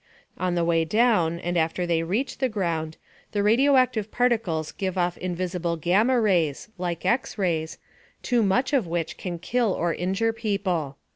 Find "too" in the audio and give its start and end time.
8.23-8.41